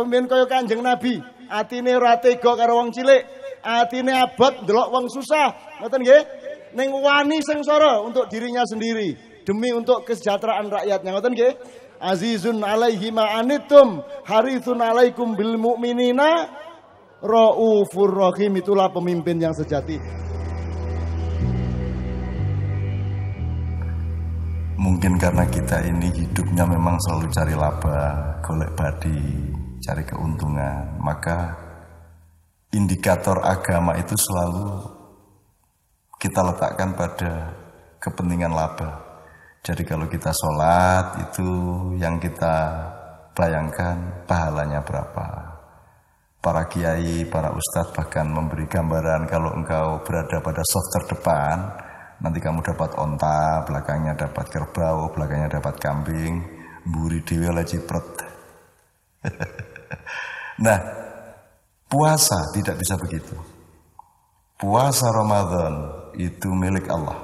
pemimpin 0.00 0.24
kaya 0.26 0.48
Kanjeng 0.48 0.80
Nabi, 0.80 1.20
atine 1.46 1.96
ora 1.96 2.16
tega 2.16 2.56
karo 2.56 2.80
wong 2.80 2.90
cilik, 2.90 3.22
atine 3.60 4.16
abot 4.16 4.64
ndelok 4.64 4.88
wong 4.88 5.06
susah. 5.12 5.78
Ngoten 5.84 6.00
nggih? 6.00 6.22
Ning 6.74 6.88
wani 6.94 7.42
sengsara 7.42 8.00
untuk 8.00 8.30
dirinya 8.30 8.62
sendiri 8.64 9.14
demi 9.44 9.74
untuk 9.74 10.06
kesejahteraan 10.08 10.70
rakyatnya. 10.70 11.10
Ngoten 11.12 11.34
nggih? 11.36 11.52
Azizun 12.00 12.64
alaihi 12.64 13.12
ma 13.12 13.36
anittum, 13.36 14.00
harithun 14.24 14.80
alaikum 14.80 15.36
bil 15.36 15.60
mu'minina 15.60 16.48
raufur 17.20 18.08
rahim 18.08 18.56
itulah 18.56 18.88
pemimpin 18.88 19.36
yang 19.36 19.52
sejati. 19.52 20.00
Mungkin 24.80 25.20
karena 25.20 25.44
kita 25.44 25.76
ini 25.84 26.08
hidupnya 26.08 26.64
memang 26.64 26.96
selalu 27.04 27.28
cari 27.36 27.52
laba, 27.52 28.00
golek 28.40 28.72
badi, 28.72 29.20
cari 29.90 30.06
keuntungan, 30.06 31.02
maka 31.02 31.58
indikator 32.70 33.42
agama 33.42 33.98
itu 33.98 34.14
selalu 34.14 34.86
kita 36.22 36.46
letakkan 36.46 36.94
pada 36.94 37.50
kepentingan 37.98 38.54
laba. 38.54 39.02
Jadi 39.66 39.82
kalau 39.82 40.06
kita 40.06 40.30
sholat 40.30 41.26
itu 41.26 41.50
yang 41.98 42.22
kita 42.22 42.86
bayangkan 43.34 44.22
pahalanya 44.30 44.78
berapa. 44.86 45.26
Para 46.38 46.70
kiai, 46.70 47.26
para 47.26 47.50
ustadz 47.50 47.92
bahkan 47.92 48.30
memberi 48.30 48.70
gambaran 48.70 49.26
kalau 49.26 49.58
engkau 49.58 50.06
berada 50.06 50.38
pada 50.38 50.62
soft 50.62 50.88
terdepan, 50.94 51.58
Nanti 52.20 52.36
kamu 52.36 52.60
dapat 52.60 53.00
onta, 53.00 53.64
belakangnya 53.64 54.12
dapat 54.12 54.52
kerbau, 54.52 55.08
belakangnya 55.08 55.56
dapat 55.56 55.80
kambing, 55.80 56.44
buri 56.84 57.24
dewi 57.24 57.48
oleh 57.48 57.64
cipret. 57.64 58.08
nah, 60.60 60.78
puasa 61.90 62.38
tidak 62.54 62.76
bisa 62.78 62.94
begitu. 63.00 63.34
Puasa 64.60 65.08
Ramadan 65.08 65.74
itu 66.20 66.52
milik 66.52 66.86
Allah. 66.92 67.16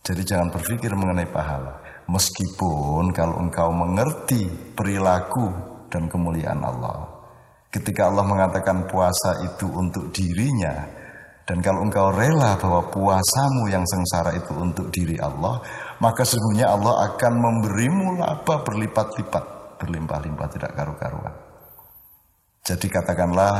Jadi 0.00 0.22
jangan 0.22 0.54
berpikir 0.54 0.94
mengenai 0.94 1.28
pahala. 1.28 1.82
Meskipun 2.06 3.10
kalau 3.10 3.42
engkau 3.42 3.70
mengerti 3.74 4.46
perilaku 4.74 5.50
dan 5.90 6.06
kemuliaan 6.06 6.62
Allah. 6.62 7.10
Ketika 7.70 8.10
Allah 8.10 8.26
mengatakan 8.26 8.86
puasa 8.90 9.46
itu 9.46 9.66
untuk 9.70 10.10
dirinya, 10.10 10.86
dan 11.46 11.58
kalau 11.62 11.82
engkau 11.82 12.14
rela 12.14 12.54
bahwa 12.62 12.86
puasamu 12.94 13.66
yang 13.66 13.82
sengsara 13.82 14.38
itu 14.38 14.54
untuk 14.54 14.90
diri 14.94 15.18
Allah, 15.18 15.58
maka 15.98 16.22
sesungguhnya 16.22 16.70
Allah 16.70 17.10
akan 17.10 17.32
memberimu 17.34 18.22
laba 18.22 18.62
berlipat-lipat, 18.62 19.78
berlimpah-limpah 19.82 20.48
tidak 20.54 20.70
karu-karuan. 20.78 21.49
Jadi 22.60 22.86
katakanlah 22.92 23.56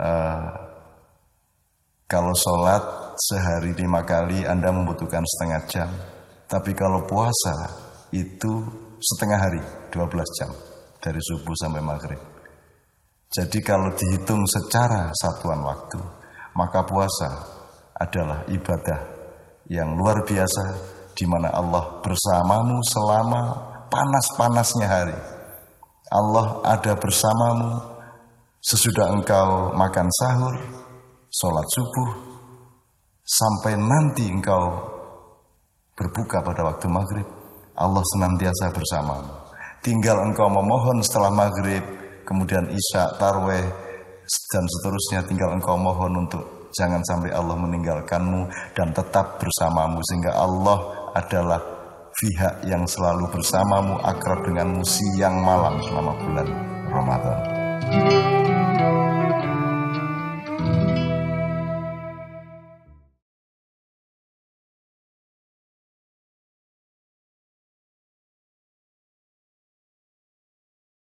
uh, 0.00 0.48
kalau 2.06 2.32
sholat 2.32 3.12
sehari 3.18 3.74
lima 3.76 4.06
kali 4.06 4.46
Anda 4.46 4.72
membutuhkan 4.72 5.26
setengah 5.26 5.60
jam, 5.68 5.90
tapi 6.46 6.72
kalau 6.72 7.04
puasa 7.04 7.54
itu 8.14 8.62
setengah 9.02 9.38
hari, 9.38 9.62
12 9.90 10.38
jam 10.38 10.50
dari 11.02 11.20
subuh 11.20 11.56
sampai 11.58 11.82
maghrib. 11.82 12.20
Jadi 13.26 13.58
kalau 13.60 13.90
dihitung 13.92 14.46
secara 14.46 15.10
satuan 15.12 15.60
waktu, 15.66 15.98
maka 16.54 16.86
puasa 16.86 17.30
adalah 17.98 18.46
ibadah 18.48 19.00
yang 19.66 19.98
luar 19.98 20.22
biasa 20.22 20.64
di 21.16 21.26
mana 21.26 21.50
Allah 21.50 22.00
bersamamu 22.06 22.78
selama 22.86 23.42
panas-panasnya 23.90 24.86
hari. 24.86 25.18
Allah 26.06 26.62
ada 26.62 26.94
bersamamu 26.94 27.95
sesudah 28.66 29.14
engkau 29.14 29.70
makan 29.78 30.10
sahur, 30.10 30.54
sholat 31.30 31.66
subuh, 31.70 32.10
sampai 33.22 33.78
nanti 33.78 34.26
engkau 34.26 34.74
berbuka 35.94 36.42
pada 36.42 36.66
waktu 36.66 36.90
maghrib. 36.90 37.28
Allah 37.78 38.02
senantiasa 38.02 38.74
bersamamu. 38.74 39.30
Tinggal 39.86 40.18
engkau 40.18 40.50
memohon 40.50 40.98
setelah 41.06 41.30
maghrib, 41.30 41.84
kemudian 42.26 42.66
isya, 42.66 43.14
tarweh, 43.22 43.86
dan 44.26 44.64
seterusnya 44.66 45.22
tinggal 45.30 45.54
engkau 45.54 45.78
mohon 45.78 46.26
untuk 46.26 46.72
jangan 46.74 46.98
sampai 47.06 47.30
Allah 47.30 47.54
meninggalkanmu 47.54 48.74
dan 48.74 48.90
tetap 48.90 49.38
bersamamu 49.38 50.02
sehingga 50.10 50.34
Allah 50.34 50.78
adalah 51.14 51.60
pihak 52.18 52.66
yang 52.66 52.82
selalu 52.88 53.30
bersamamu 53.30 54.02
akrab 54.02 54.42
denganmu 54.42 54.82
siang 54.82 55.38
malam 55.38 55.78
selama 55.84 56.12
bulan 56.18 56.48
Ramadan. 56.90 57.40
Bye. 58.78 59.15